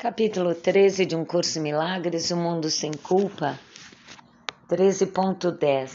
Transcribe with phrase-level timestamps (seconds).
[0.00, 3.58] Capítulo 13 de Um Curso em Milagres, O Mundo Sem Culpa.
[4.70, 5.92] 13.10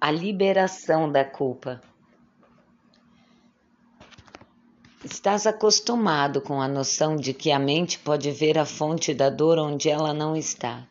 [0.00, 1.80] A liberação da culpa.
[5.04, 9.56] Estás acostumado com a noção de que a mente pode ver a fonte da dor
[9.60, 10.84] onde ela não está.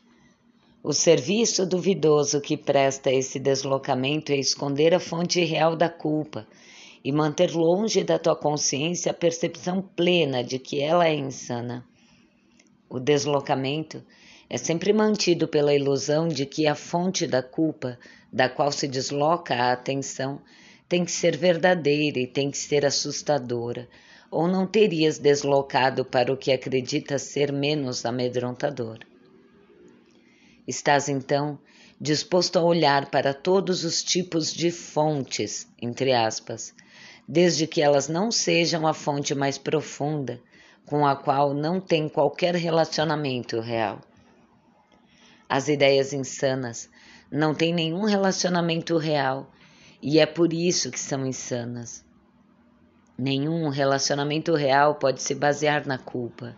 [0.82, 6.48] O serviço duvidoso que presta esse deslocamento é esconder a fonte real da culpa
[7.04, 11.86] e manter longe da tua consciência a percepção plena de que ela é insana.
[12.94, 14.04] O deslocamento
[14.48, 17.98] é sempre mantido pela ilusão de que a fonte da culpa,
[18.32, 20.40] da qual se desloca a atenção,
[20.88, 23.90] tem que ser verdadeira e tem que ser assustadora,
[24.30, 29.00] ou não terias deslocado para o que acredita ser menos amedrontador.
[30.68, 31.58] Estás então
[32.00, 36.76] disposto a olhar para todos os tipos de fontes, entre aspas,
[37.28, 40.40] desde que elas não sejam a fonte mais profunda
[40.86, 44.02] com a qual não tem qualquer relacionamento real.
[45.48, 46.90] As ideias insanas
[47.32, 49.50] não têm nenhum relacionamento real
[50.02, 52.04] e é por isso que são insanas.
[53.18, 56.56] Nenhum relacionamento real pode se basear na culpa,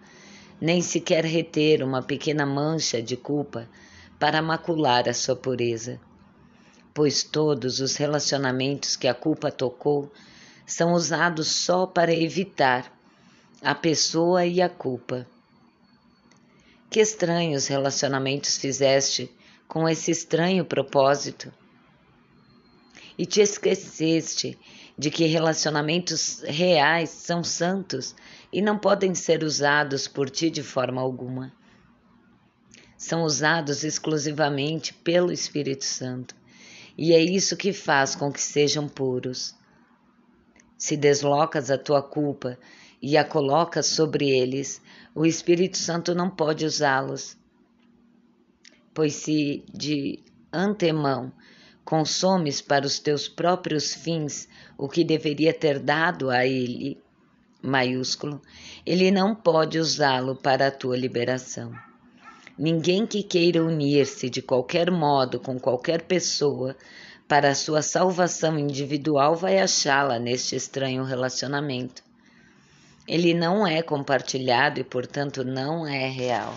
[0.60, 3.68] nem sequer reter uma pequena mancha de culpa
[4.18, 6.00] para macular a sua pureza,
[6.94, 10.12] pois todos os relacionamentos que a culpa tocou
[10.66, 12.95] são usados só para evitar
[13.66, 15.26] a pessoa e a culpa.
[16.88, 19.36] Que estranhos relacionamentos fizeste
[19.68, 21.52] com esse estranho propósito?
[23.18, 24.56] E te esqueceste
[24.96, 28.16] de que relacionamentos reais são santos
[28.54, 31.52] e não podem ser usados por ti de forma alguma.
[32.96, 36.36] São usados exclusivamente pelo Espírito Santo,
[36.96, 39.56] e é isso que faz com que sejam puros.
[40.78, 42.60] Se deslocas a tua culpa
[43.02, 44.82] e a coloca sobre eles,
[45.14, 47.38] o Espírito Santo não pode usá-los.
[48.94, 51.32] Pois se de antemão
[51.84, 54.48] consomes para os teus próprios fins
[54.78, 56.98] o que deveria ter dado a ele,
[57.62, 58.42] maiúsculo,
[58.86, 61.74] ele não pode usá-lo para a tua liberação.
[62.58, 66.76] Ninguém que queira unir-se de qualquer modo com qualquer pessoa
[67.28, 72.06] para a sua salvação individual vai achá-la neste estranho relacionamento
[73.08, 76.56] ele não é compartilhado e, portanto, não é real.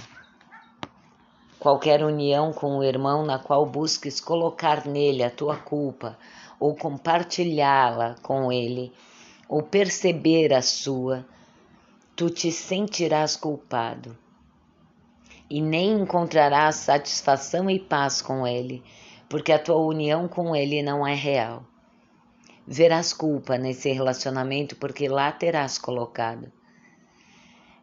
[1.59, 6.17] Qualquer união com o irmão na qual busques colocar nele a tua culpa,
[6.59, 8.93] ou compartilhá-la com ele,
[9.49, 11.25] ou perceber a sua,
[12.17, 14.17] tu te sentirás culpado
[15.51, 18.83] e nem encontrarás satisfação e paz com ele,
[19.29, 21.65] porque a tua união com ele não é real
[22.71, 26.53] verás culpa nesse relacionamento porque lá terás colocado.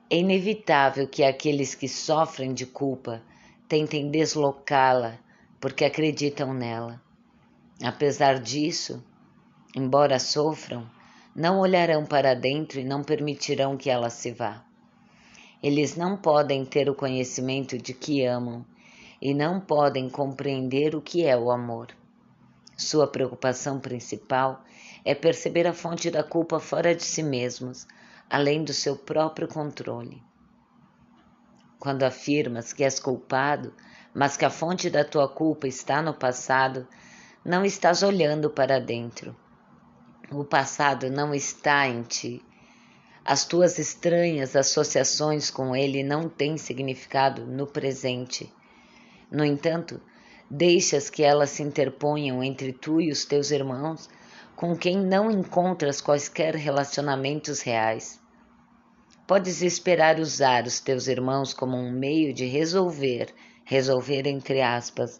[0.08, 3.24] É inevitável que aqueles que sofrem de culpa
[3.68, 5.18] tentem deslocá-la
[5.60, 7.02] porque acreditam nela.
[7.84, 9.04] Apesar disso,
[9.76, 10.88] embora sofram,
[11.36, 14.64] não olharão para dentro e não permitirão que ela se vá.
[15.64, 18.64] Eles não podem ter o conhecimento de que amam
[19.20, 21.88] e não podem compreender o que é o amor.
[22.78, 24.64] Sua preocupação principal
[25.06, 27.88] é perceber a fonte da culpa fora de si mesmos,
[28.30, 30.22] além do seu próprio controle.
[31.80, 33.72] Quando afirmas que és culpado,
[34.14, 36.88] mas que a fonte da tua culpa está no passado,
[37.46, 39.36] não estás olhando para dentro.
[40.32, 42.42] O passado não está em ti.
[43.24, 48.52] As tuas estranhas associações com ele não têm significado no presente.
[49.32, 50.02] No entanto,
[50.50, 54.08] Deixas que elas se interponham entre tu e os teus irmãos,
[54.56, 58.20] com quem não encontras quaisquer relacionamentos reais.
[59.28, 63.34] Podes esperar usar os teus irmãos como um meio de resolver,
[63.66, 65.20] resolver entre aspas,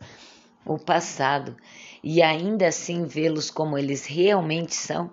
[0.66, 1.56] o passado
[2.04, 5.12] e ainda assim vê-los como eles realmente são?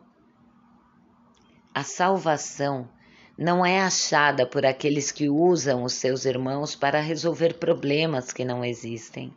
[1.75, 2.89] A salvação
[3.37, 8.63] não é achada por aqueles que usam os seus irmãos para resolver problemas que não
[8.63, 9.35] existem.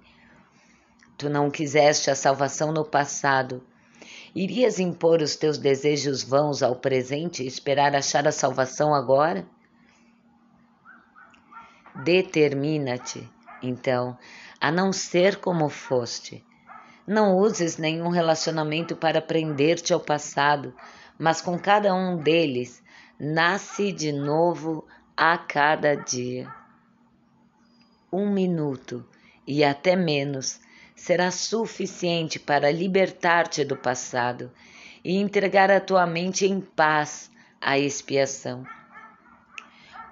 [1.18, 3.64] Tu não quiseste a salvação no passado.
[4.36, 9.48] Irias impor os teus desejos vãos ao presente e esperar achar a salvação agora?
[12.04, 13.30] Determina-te,
[13.64, 14.18] então,
[14.60, 16.44] a não ser como foste.
[17.08, 20.76] Não uses nenhum relacionamento para prender-te ao passado,
[21.18, 22.84] mas com cada um deles,
[23.18, 24.86] nasce de novo
[25.16, 26.54] a cada dia.
[28.12, 29.08] Um minuto
[29.48, 30.60] e até menos
[30.96, 34.52] será suficiente para libertar-te do passado
[35.04, 37.30] e entregar a tua mente em paz
[37.62, 38.66] à expiação.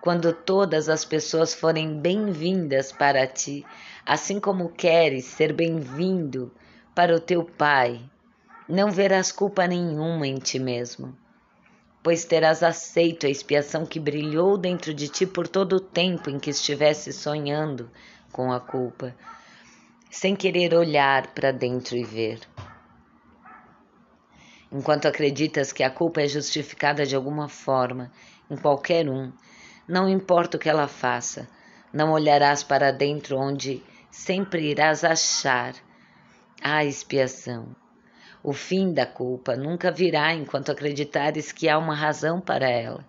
[0.01, 3.65] quando todas as pessoas forem bem-vindas para ti,
[4.05, 6.51] assim como queres ser bem-vindo
[6.93, 8.01] para o teu Pai,
[8.67, 11.17] não verás culpa nenhuma em ti mesmo,
[12.03, 16.37] pois terás aceito a expiação que brilhou dentro de ti por todo o tempo em
[16.37, 17.89] que estivesse sonhando
[18.29, 19.15] com a culpa,
[20.13, 22.39] sem querer olhar para dentro e ver.
[24.71, 28.11] Enquanto acreditas que a culpa é justificada de alguma forma
[28.47, 29.33] em qualquer um,
[29.87, 31.49] não importa o que ela faça,
[31.91, 33.81] não olharás para dentro onde
[34.11, 35.73] sempre irás achar
[36.61, 37.75] a expiação.
[38.43, 43.03] O fim da culpa nunca virá enquanto acreditares que há uma razão para ela,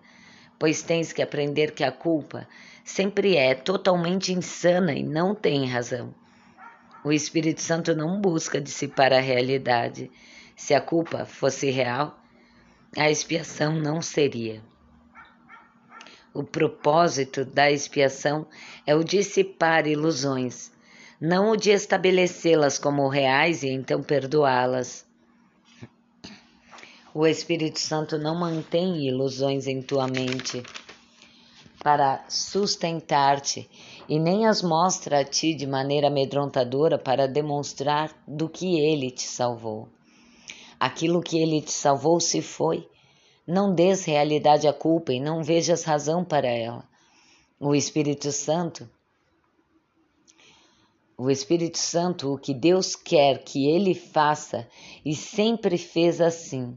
[0.57, 2.47] pois tens que aprender que a culpa
[2.83, 6.11] sempre é totalmente insana e não tem razão.
[7.05, 10.09] O Espírito Santo não busca dissipar a realidade,
[10.55, 12.19] se a culpa fosse real,
[12.97, 14.59] a expiação não seria.
[16.33, 18.47] O propósito da expiação
[18.87, 20.71] é o dissipar ilusões,
[21.21, 25.05] não o de estabelecê-las como reais e então perdoá-las.
[27.13, 30.63] O Espírito Santo não mantém ilusões em tua mente
[31.85, 33.69] para sustentar-te
[34.09, 39.21] e nem as mostra a ti de maneira amedrontadora para demonstrar do que ele te
[39.21, 39.87] salvou.
[40.79, 42.89] Aquilo que ele te salvou se foi.
[43.45, 46.89] Não des realidade à culpa e não vejas razão para ela.
[47.59, 48.89] O Espírito Santo,
[51.15, 54.67] o Espírito Santo, o que Deus quer que ele faça
[55.05, 56.75] e sempre fez assim.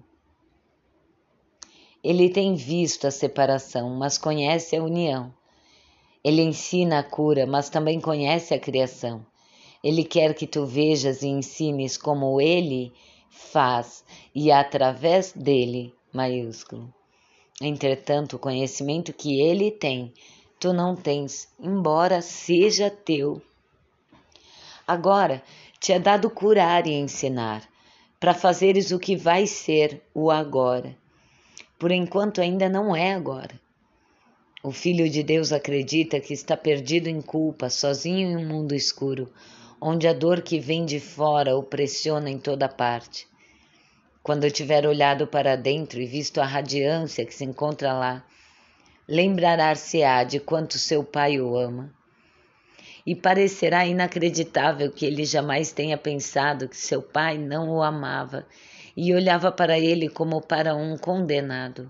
[2.02, 5.34] Ele tem visto a separação, mas conhece a união.
[6.22, 9.24] Ele ensina a cura, mas também conhece a criação.
[9.82, 12.92] Ele quer que tu vejas e ensines como ele
[13.30, 14.04] faz
[14.34, 16.92] e através dele, maiúsculo.
[17.60, 20.12] Entretanto, o conhecimento que ele tem,
[20.60, 23.42] tu não tens, embora seja teu.
[24.86, 25.42] Agora
[25.80, 27.68] te é dado curar e ensinar,
[28.18, 30.96] para fazeres o que vai ser o agora.
[31.78, 33.54] Por enquanto ainda não é agora.
[34.64, 39.32] O Filho de Deus acredita que está perdido em culpa, sozinho em um mundo escuro,
[39.80, 43.28] onde a dor que vem de fora o pressiona em toda parte.
[44.20, 48.24] Quando tiver olhado para dentro e visto a radiância que se encontra lá,
[49.06, 51.94] lembrará-se-á de quanto seu pai o ama.
[53.06, 58.44] E parecerá inacreditável que ele jamais tenha pensado que seu pai não o amava
[59.00, 61.88] e olhava para ele como para um condenado.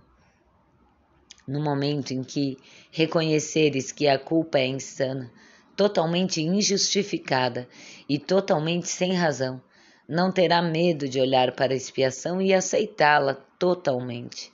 [1.46, 2.58] No momento em que
[2.90, 5.32] reconheceres que a culpa é insana,
[5.74, 7.66] totalmente injustificada
[8.06, 9.58] e totalmente sem razão,
[10.06, 14.52] não terá medo de olhar para a expiação e aceitá-la totalmente.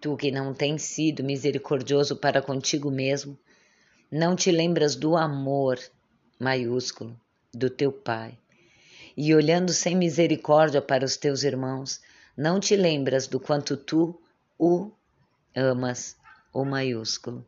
[0.00, 3.38] Tu que não tens sido misericordioso para contigo mesmo,
[4.10, 5.78] não te lembras do amor
[6.40, 7.14] maiúsculo
[7.52, 8.38] do teu Pai.
[9.16, 12.00] E olhando sem misericórdia para os teus irmãos,
[12.36, 14.20] não te lembras do quanto tu
[14.58, 14.90] o
[15.54, 16.16] amas,
[16.52, 17.44] o maiúsculo.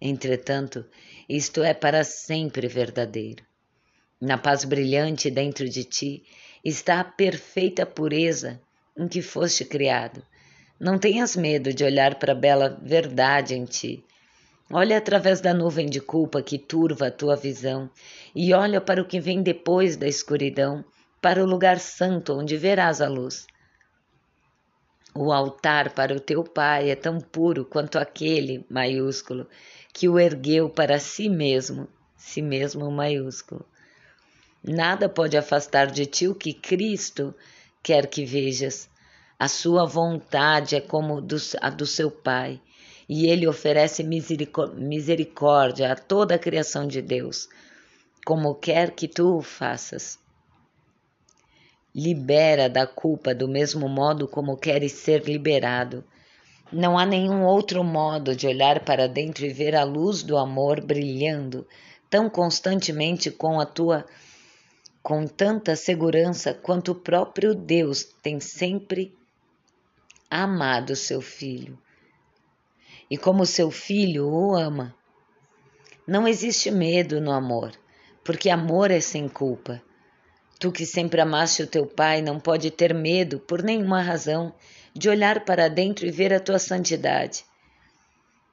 [0.00, 0.84] Entretanto,
[1.28, 3.44] isto é para sempre verdadeiro.
[4.20, 6.24] Na paz brilhante dentro de ti
[6.64, 8.60] está a perfeita pureza
[8.96, 10.24] em que foste criado.
[10.78, 14.04] Não tenhas medo de olhar para a bela verdade em ti.
[14.74, 17.90] Olha através da nuvem de culpa que turva a tua visão
[18.34, 20.82] e olha para o que vem depois da escuridão,
[21.20, 23.46] para o lugar santo onde verás a luz.
[25.14, 29.46] O altar para o teu pai é tão puro quanto aquele maiúsculo
[29.92, 33.66] que o ergueu para si mesmo, si mesmo maiúsculo.
[34.64, 37.34] Nada pode afastar de ti o que Cristo
[37.82, 38.88] quer que vejas.
[39.38, 41.18] A sua vontade é como
[41.60, 42.58] a do seu Pai,
[43.08, 47.48] e ele oferece misericórdia a toda a criação de Deus,
[48.24, 50.18] como quer que tu o faças.
[51.94, 56.04] Libera da culpa do mesmo modo como queres ser liberado.
[56.72, 60.80] Não há nenhum outro modo de olhar para dentro e ver a luz do amor
[60.80, 61.66] brilhando
[62.08, 64.06] tão constantemente com a tua
[65.02, 69.12] com tanta segurança quanto o próprio Deus tem sempre
[70.30, 71.76] amado seu filho.
[73.12, 74.96] E como seu filho o ama.
[76.06, 77.70] Não existe medo no amor,
[78.24, 79.82] porque amor é sem culpa.
[80.58, 84.54] Tu que sempre amaste o teu pai não pode ter medo, por nenhuma razão,
[84.94, 87.44] de olhar para dentro e ver a tua santidade.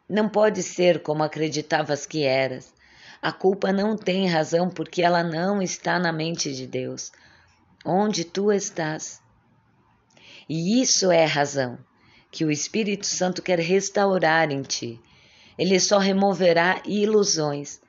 [0.10, 2.74] Não pode ser como acreditavas que eras,
[3.22, 7.14] a culpa não tem razão porque ela não está na mente de Deus,
[7.86, 9.22] onde tu estás.
[10.50, 11.80] E isso é razão
[12.32, 15.00] que o Espírito Santo quer restaurar em ti,
[15.58, 17.82] ele só removerá ilusões.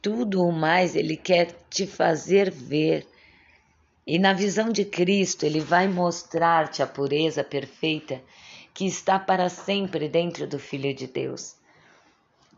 [0.00, 3.06] Tudo o mais ele quer te fazer ver.
[4.06, 8.22] E na visão de Cristo, ele vai mostrar-te a pureza perfeita
[8.72, 11.56] que está para sempre dentro do Filho de Deus.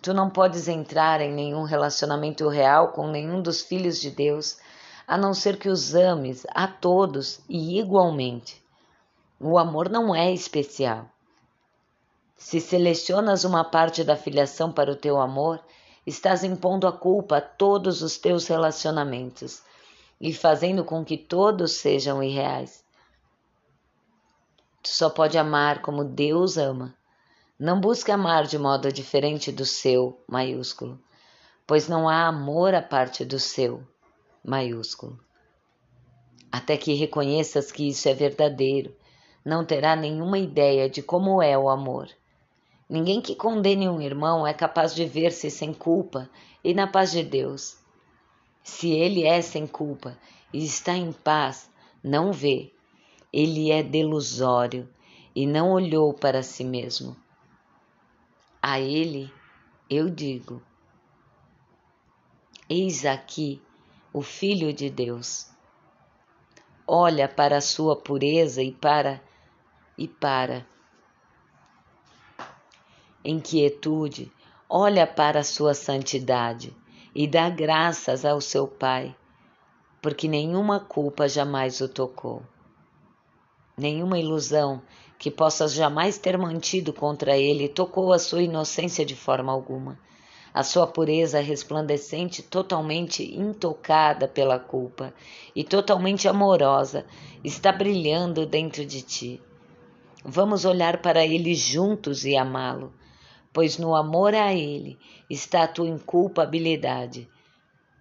[0.03, 4.59] Tu não podes entrar em nenhum relacionamento real com nenhum dos filhos de Deus,
[5.07, 8.63] a não ser que os ames a todos e igualmente.
[9.41, 11.09] O amor não é especial.
[12.39, 15.61] Se selecionas uma parte da filiação para o teu amor,
[16.07, 19.61] estás impondo a culpa a todos os teus relacionamentos
[20.21, 22.85] e fazendo com que todos sejam irreais.
[24.81, 26.95] Tu só pode amar como Deus ama.
[27.59, 30.99] Não busque amar de modo diferente do seu maiúsculo,
[31.67, 33.83] pois não há amor a parte do seu
[34.45, 35.19] maiúsculo.
[36.53, 38.97] Até que reconheças que isso é verdadeiro,
[39.45, 42.09] não terá nenhuma ideia de como é o amor.
[42.89, 46.31] Ninguém que condene um irmão é capaz de ver-se sem culpa
[46.65, 47.77] e na paz de Deus.
[48.63, 50.19] Se ele é sem culpa
[50.53, 51.71] e está em paz,
[52.03, 52.73] não vê.
[53.31, 54.89] Ele é delusório
[55.35, 57.15] e não olhou para si mesmo.
[58.63, 59.31] A ele
[59.91, 60.63] eu digo:
[62.69, 63.61] Eis aqui
[64.13, 65.51] o Filho de Deus.
[66.87, 69.23] Olha para a sua pureza e para
[69.97, 70.67] e para.
[73.25, 74.33] Em quietude,
[74.69, 76.75] olha para a sua santidade
[77.13, 79.15] e dá graças ao seu Pai,
[80.01, 82.43] porque nenhuma culpa jamais o tocou.
[83.77, 84.81] Nenhuma ilusão
[85.19, 89.99] que possas jamais ter mantido contra ele tocou a sua inocência de forma alguma.
[90.55, 95.13] A sua pureza resplandecente, totalmente intocada pela culpa
[95.55, 97.05] e totalmente amorosa,
[97.43, 99.43] está brilhando dentro de ti.
[100.25, 102.93] Vamos olhar para ele juntos e amá-lo,
[103.59, 104.97] pois no amor a ele
[105.29, 107.29] está a tua inculpabilidade.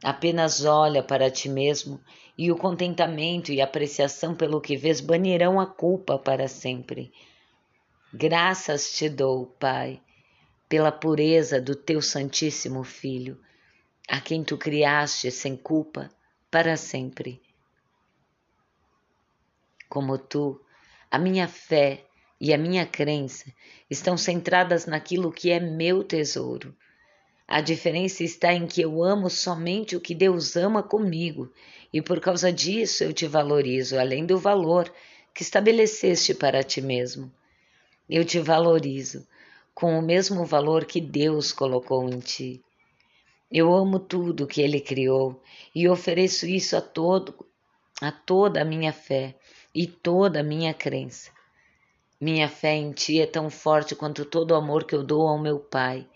[0.04, 2.00] Apenas olha para ti mesmo
[2.38, 7.12] e o contentamento e apreciação pelo que vês banirão a culpa para sempre.
[8.14, 10.00] Graças te dou, Pai,
[10.70, 13.42] pela pureza do teu Santíssimo Filho,
[14.08, 16.08] a quem tu criaste sem culpa
[16.52, 17.42] para sempre.
[19.90, 20.62] Como tu,
[21.10, 22.07] a minha fé
[22.40, 23.46] e a minha crença
[23.90, 26.76] estão centradas naquilo que é meu tesouro.
[27.48, 31.52] A diferença está em que eu amo somente o que Deus ama comigo
[31.94, 34.94] e por causa disso eu te valorizo, além do valor
[35.34, 37.32] que estabeleceste para ti mesmo.
[38.10, 39.26] Eu te valorizo
[39.74, 42.62] com o mesmo valor que Deus colocou em ti.
[43.50, 45.42] Eu amo tudo que ele criou
[45.74, 47.34] e ofereço isso a todo
[48.02, 49.36] a toda a minha fé
[49.74, 51.37] e toda a minha crença.
[52.20, 55.38] Minha fé em ti é tão forte quanto todo o amor que eu dou ao
[55.38, 56.08] meu Pai.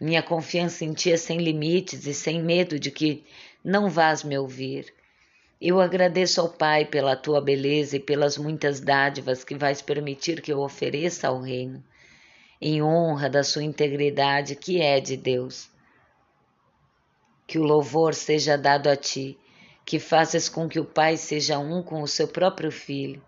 [0.00, 3.22] Minha confiança em ti é sem limites e sem medo de que
[3.62, 4.94] não vás me ouvir.
[5.60, 10.50] Eu agradeço ao Pai pela tua beleza e pelas muitas dádivas que vais permitir que
[10.50, 11.84] eu ofereça ao reino,
[12.58, 15.70] em honra da sua integridade que é de Deus.
[17.46, 19.38] Que o louvor seja dado a ti,
[19.84, 23.22] que faças com que o Pai seja um com o seu próprio Filho.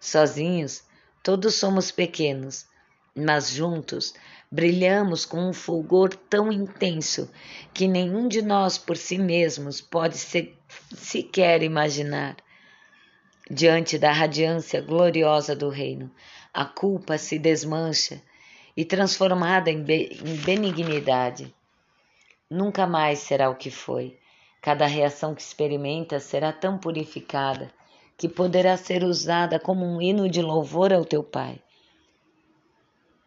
[0.00, 0.88] Sozinhos,
[1.22, 2.66] todos somos pequenos,
[3.14, 4.14] mas juntos
[4.50, 7.30] brilhamos com um fulgor tão intenso
[7.72, 10.56] que nenhum de nós por si mesmos pode se,
[10.94, 12.36] sequer imaginar.
[13.50, 16.10] Diante da radiância gloriosa do reino,
[16.54, 18.22] a culpa se desmancha
[18.76, 21.52] e transformada em, be em benignidade.
[22.48, 24.18] Nunca mais será o que foi.
[24.60, 27.72] Cada reação que experimenta será tão purificada
[28.20, 31.58] que poderá ser usada como um hino de louvor ao teu Pai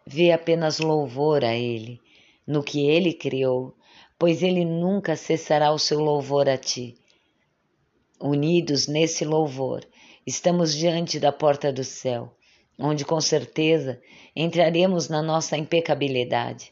[0.05, 1.99] Vê apenas louvor a Ele,
[2.45, 3.73] no que Ele criou,
[4.19, 6.95] pois Ele nunca cessará o seu louvor a ti.
[8.21, 9.83] Unidos nesse louvor,
[10.27, 12.31] estamos diante da porta do céu,
[12.77, 13.99] onde com certeza
[14.35, 16.71] entraremos na nossa impecabilidade.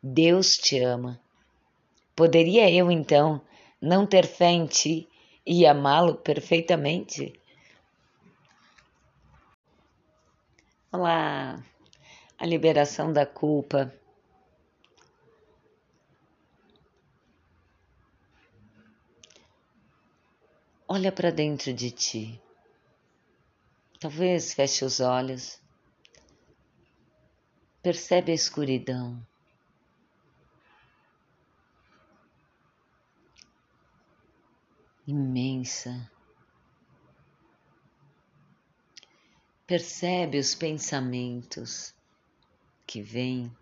[0.00, 1.20] Deus te ama.
[2.14, 3.40] Poderia eu então
[3.80, 5.08] não ter fé em ti
[5.46, 7.32] e amá-lo perfeitamente?
[10.90, 11.62] Olá!
[12.38, 13.92] a liberação da culpa.
[20.86, 22.42] Olha para dentro de ti.
[23.98, 25.58] Talvez feche os olhos.
[27.82, 29.24] Percebe a escuridão.
[35.06, 36.10] Imensa.
[39.66, 41.94] Percebe os pensamentos
[42.86, 43.54] que vêm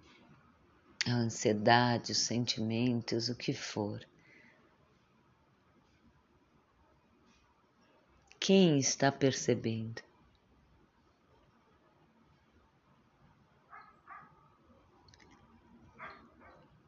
[1.05, 4.07] a ansiedade, os sentimentos, o que for.
[8.39, 10.01] Quem está percebendo?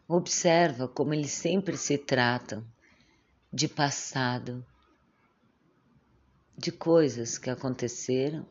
[0.06, 2.64] Observa como eles sempre se tratam
[3.54, 4.66] de passado,
[6.58, 8.44] de coisas que aconteceram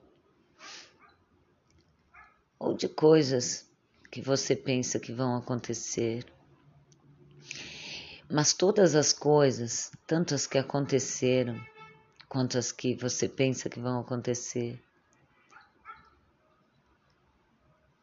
[2.57, 3.69] ou de coisas
[4.09, 6.25] que você pensa que vão acontecer.
[8.31, 11.61] Mas todas as coisas, tanto as que aconteceram
[12.29, 14.81] quanto as que você pensa que vão acontecer,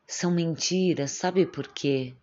[0.06, 2.14] são mentiras, sabe por quê?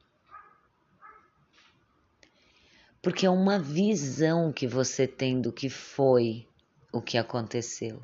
[3.02, 6.48] Porque é uma visão que você tem do que foi
[6.92, 8.02] o que aconteceu.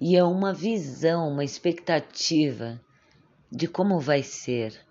[0.00, 2.80] E é uma visão, uma expectativa
[3.50, 4.84] de como vai ser.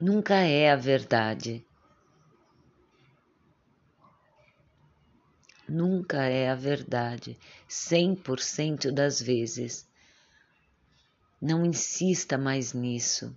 [0.00, 1.64] Nunca é a verdade.
[5.68, 7.38] Nunca é a verdade,
[7.68, 9.86] 100% das vezes.
[11.40, 13.36] Não insista mais nisso.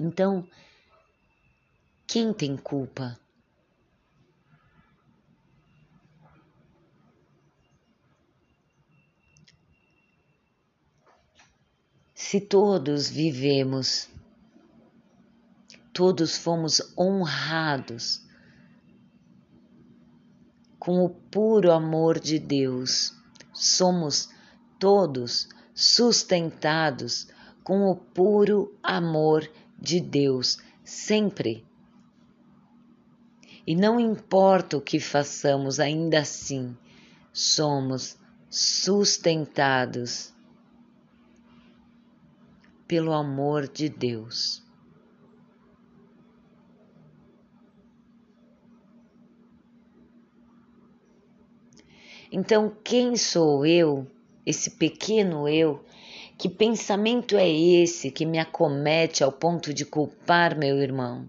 [0.00, 0.48] Então,
[2.12, 3.16] quem tem culpa?
[12.12, 14.08] Se todos vivemos,
[15.92, 18.26] todos fomos honrados
[20.80, 23.14] com o puro amor de Deus,
[23.52, 24.28] somos
[24.80, 27.28] todos sustentados
[27.62, 29.48] com o puro amor
[29.78, 31.69] de Deus, sempre
[33.70, 36.76] e não importa o que façamos, ainda assim
[37.32, 38.18] somos
[38.50, 40.34] sustentados
[42.88, 44.60] pelo amor de Deus.
[52.32, 54.04] Então, quem sou eu,
[54.44, 55.84] esse pequeno eu?
[56.36, 61.28] Que pensamento é esse que me acomete ao ponto de culpar meu irmão?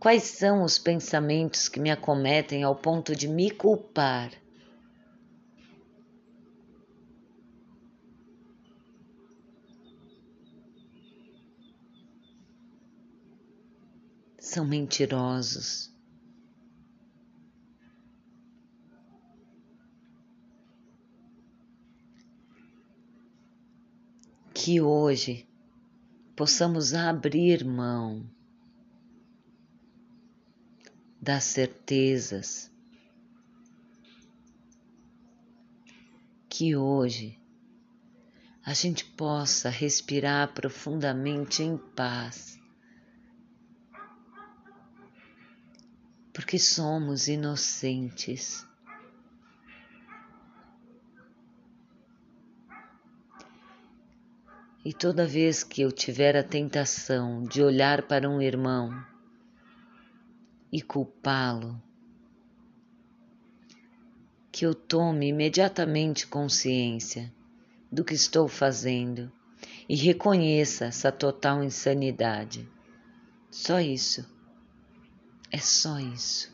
[0.00, 4.30] Quais são os pensamentos que me acometem ao ponto de me culpar?
[14.38, 15.92] São mentirosos.
[24.54, 25.48] Que hoje
[26.36, 28.37] possamos abrir mão
[31.20, 32.70] das certezas.
[36.48, 37.38] Que hoje
[38.64, 42.58] a gente possa respirar profundamente em paz,
[46.32, 48.66] porque somos inocentes.
[54.84, 58.90] E toda vez que eu tiver a tentação de olhar para um irmão
[60.72, 61.80] e culpá-lo.
[64.50, 67.32] Que eu tome imediatamente consciência
[67.90, 69.32] do que estou fazendo
[69.88, 72.68] e reconheça essa total insanidade.
[73.50, 74.28] Só isso.
[75.50, 76.52] É só isso.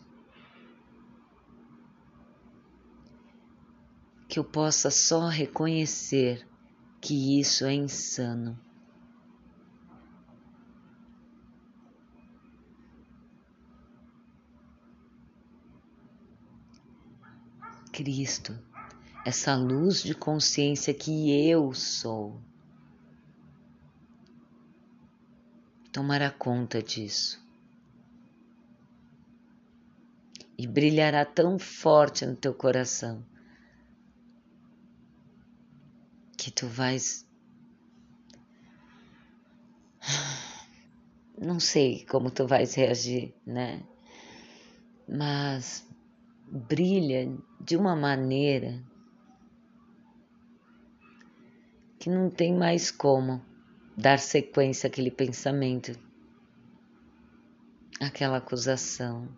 [4.28, 6.46] Que eu possa só reconhecer
[7.00, 8.58] que isso é insano.
[17.94, 18.58] Cristo,
[19.24, 22.42] essa luz de consciência que eu sou.
[25.92, 27.40] Tomará conta disso.
[30.58, 33.24] E brilhará tão forte no teu coração
[36.36, 37.24] que tu vais.
[41.40, 43.84] Não sei como tu vais reagir, né?
[45.08, 45.86] Mas
[46.46, 48.82] brilha de uma maneira
[51.98, 53.42] que não tem mais como
[53.96, 55.98] dar sequência àquele pensamento,
[58.00, 59.28] àquela acusação.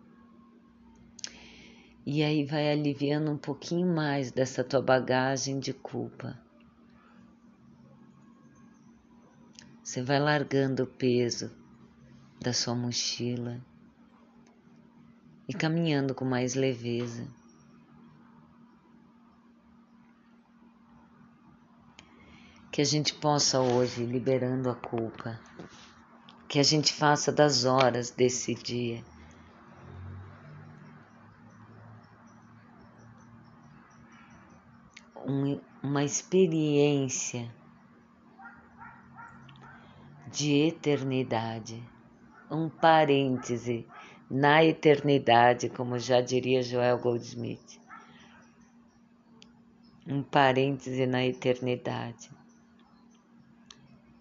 [2.05, 6.37] E aí vai aliviando um pouquinho mais dessa tua bagagem de culpa.
[9.83, 11.51] Você vai largando o peso
[12.41, 13.61] da sua mochila
[15.47, 17.27] e caminhando com mais leveza.
[22.71, 25.39] Que a gente possa hoje, liberando a culpa,
[26.47, 29.03] que a gente faça das horas desse dia
[35.27, 37.53] um, uma experiência
[40.31, 41.83] de eternidade,
[42.49, 43.85] um parêntese
[44.29, 47.79] na eternidade, como já diria Joel Goldsmith.
[50.05, 52.29] Um parêntese na eternidade.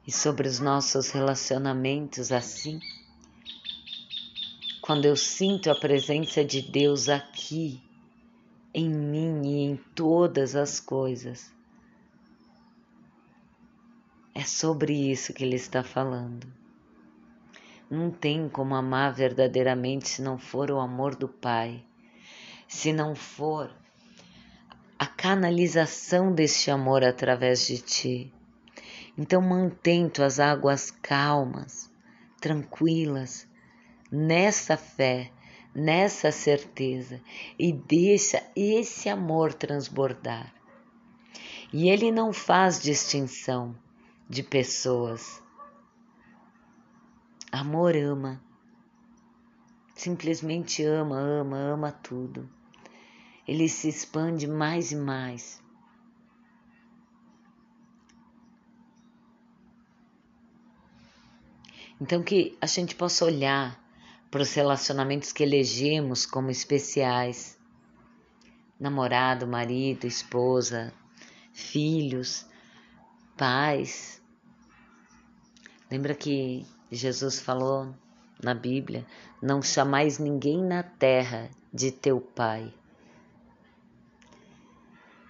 [0.06, 2.80] E sobre os nossos relacionamentos assim,
[4.80, 7.82] quando eu sinto a presença de Deus aqui,
[8.72, 11.50] em mim e em todas as coisas.
[14.34, 16.46] É sobre isso que ele está falando.
[17.90, 21.84] Não tem como amar verdadeiramente se não for o amor do Pai,
[22.66, 23.70] se não for
[24.98, 28.34] a canalização deste amor através de ti.
[29.16, 31.90] Então mantém tuas águas calmas,
[32.40, 33.48] tranquilas,
[34.10, 35.30] nessa fé
[35.76, 37.20] nessa certeza
[37.58, 40.54] e deixa esse amor transbordar.
[41.70, 43.76] E ele não faz distinção
[44.28, 45.42] de pessoas.
[47.56, 48.38] Amor ama.
[49.94, 52.46] Simplesmente ama, ama, ama tudo.
[53.48, 55.62] Ele se expande mais e mais.
[61.98, 63.82] Então que a gente possa olhar
[64.30, 67.58] para os relacionamentos que elegemos como especiais.
[68.78, 70.92] Namorado, marido, esposa,
[71.54, 72.44] filhos,
[73.34, 74.22] pais.
[75.90, 77.94] Lembra que Jesus falou
[78.42, 79.04] na Bíblia:
[79.42, 82.72] não chamais ninguém na terra de teu pai.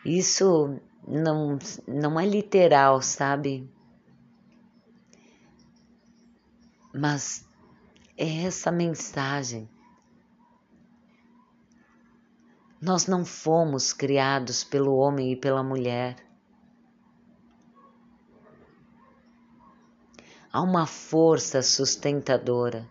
[0.04, 3.68] Isso não, não é literal, sabe?
[6.94, 7.46] Mas
[8.16, 9.68] é essa mensagem.
[12.80, 16.25] Nós não fomos criados pelo homem e pela mulher.
[20.56, 22.88] Há uma força sustentadora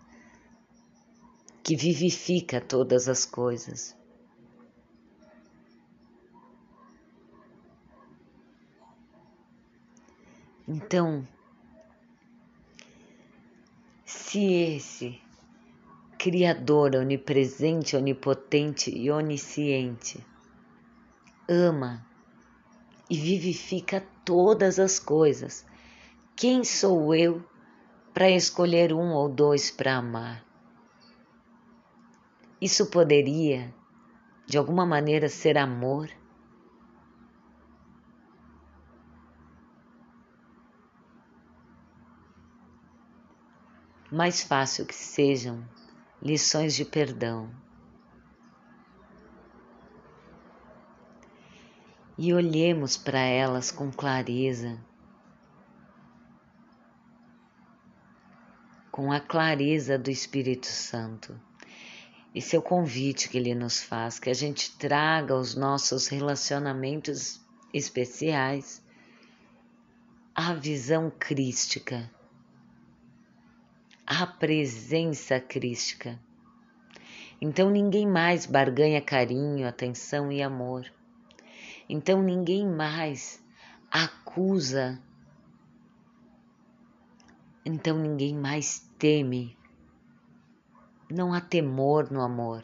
[1.64, 3.98] que vivifica todas as coisas.
[10.68, 11.28] Então,
[14.06, 15.20] se esse
[16.20, 20.24] Criador onipresente, onipotente e onisciente
[21.50, 22.06] ama
[23.10, 25.66] e vivifica todas as coisas,
[26.36, 27.44] quem sou eu
[28.16, 30.44] para escolher um ou dois para amar?
[32.62, 33.76] Isso poderia,
[34.48, 36.10] de alguma maneira, ser amor?
[44.12, 45.62] mais fácil que sejam
[46.22, 47.50] lições de perdão.
[52.18, 54.80] E olhemos para elas com clareza,
[58.96, 61.38] com a clareza do Espírito Santo.
[62.34, 67.42] Esse é o convite que ele nos faz, que a gente traga os nossos relacionamentos
[67.74, 68.82] especiais
[70.34, 72.10] à visão crística
[74.08, 76.18] a presença crística.
[77.42, 80.86] Então ninguém mais barganha carinho, atenção e amor.
[81.90, 83.44] Então ninguém mais
[83.92, 85.02] acusa.
[87.66, 89.58] Então ninguém mais teme.
[91.10, 92.64] Não há temor no amor.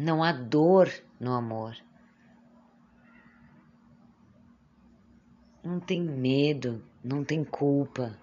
[0.00, 1.76] Não há dor no amor.
[5.62, 8.18] Não tem medo, não tem culpa.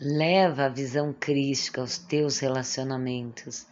[0.00, 3.66] Leva a visão crística aos teus relacionamentos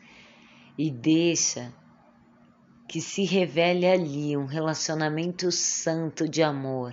[0.78, 1.74] e deixa
[2.92, 6.92] que se revele ali um relacionamento santo de amor,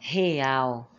[0.00, 0.90] real.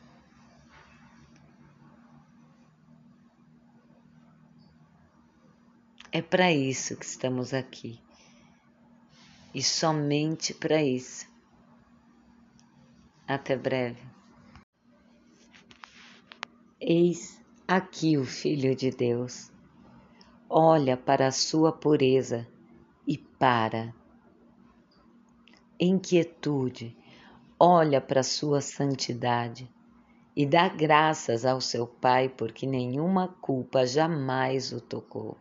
[6.14, 8.00] É para isso que estamos aqui
[9.54, 11.28] e somente para isso.
[13.28, 14.02] Até breve.
[16.80, 19.52] Eis aqui o Filho de Deus.
[20.50, 22.48] Olha para a sua pureza
[23.06, 23.94] e para.
[25.84, 26.96] Em quietude,
[27.60, 29.68] olha para sua santidade
[30.36, 35.36] e dá graças ao seu Pai porque nenhuma culpa jamais o tocou.